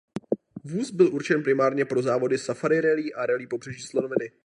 [0.63, 4.31] Vůz byl určen primárně pro závody Safari rallye a Rallye Pobřeží slonoviny.